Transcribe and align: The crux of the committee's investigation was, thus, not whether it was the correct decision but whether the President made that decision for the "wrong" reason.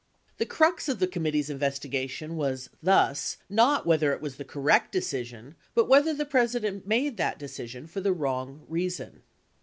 The 0.39 0.47
crux 0.47 0.89
of 0.89 0.97
the 0.97 1.05
committee's 1.05 1.51
investigation 1.51 2.35
was, 2.35 2.71
thus, 2.81 3.37
not 3.51 3.85
whether 3.85 4.11
it 4.13 4.19
was 4.19 4.37
the 4.37 4.43
correct 4.43 4.91
decision 4.91 5.53
but 5.75 5.87
whether 5.87 6.11
the 6.11 6.25
President 6.25 6.87
made 6.87 7.17
that 7.17 7.37
decision 7.37 7.85
for 7.85 8.01
the 8.01 8.11
"wrong" 8.11 8.65
reason. 8.67 9.21